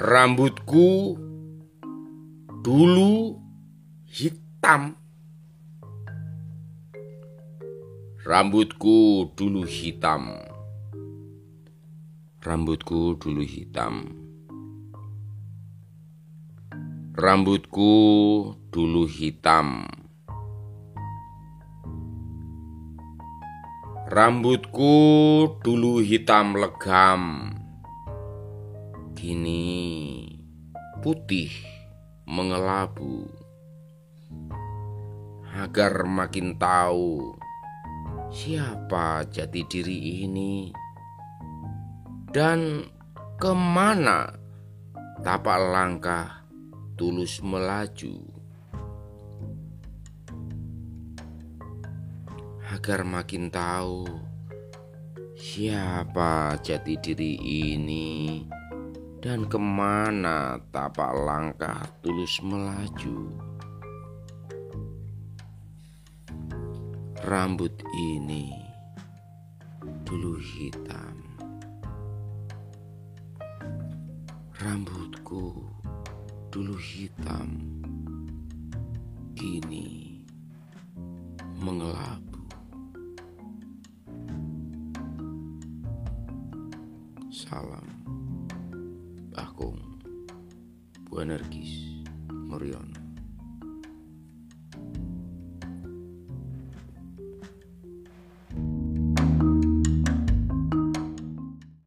Rambutku 0.00 1.12
dulu 2.64 3.36
hitam. 4.08 4.96
Rambutku 8.24 9.28
dulu 9.36 9.68
hitam. 9.68 10.40
Rambutku 12.40 13.20
dulu 13.20 13.44
hitam. 13.44 13.94
Rambutku 17.12 17.92
dulu 18.72 19.04
hitam. 19.04 19.84
Rambutku 24.08 24.92
dulu 25.60 26.00
hitam 26.00 26.56
legam 26.56 27.52
kini 29.20 29.89
putih 31.00 31.48
mengelabu. 32.28 33.24
Agar 35.50 36.04
makin 36.06 36.60
tahu 36.60 37.34
siapa 38.30 39.26
jati 39.26 39.66
diri 39.66 40.22
ini 40.22 40.70
dan 42.30 42.86
ke 43.34 43.50
mana 43.50 44.30
tapak 45.24 45.58
langkah 45.58 46.46
tulus 46.94 47.40
melaju. 47.40 48.20
Agar 52.70 53.02
makin 53.02 53.50
tahu 53.50 54.06
siapa 55.34 56.60
jati 56.62 56.94
diri 57.02 57.34
ini 57.74 58.46
dan 59.20 59.44
ke 59.44 59.60
mana 59.60 60.56
tapak 60.72 61.12
langkah 61.12 61.84
tulus 62.00 62.40
melaju. 62.40 63.28
Rambut 67.28 67.76
ini 68.00 68.48
dulu 70.08 70.40
hitam. 70.40 71.20
Rambutku 74.56 75.68
dulu 76.48 76.76
hitam, 76.80 77.60
kini 79.36 80.24
mengelabu. 81.60 82.40
Salam. 87.28 88.19
Buenarquis, 91.10 92.04
Morión. 92.32 92.99